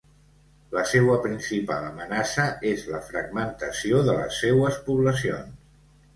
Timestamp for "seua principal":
0.91-1.85